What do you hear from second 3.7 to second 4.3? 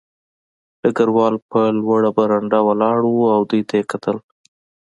یې کتل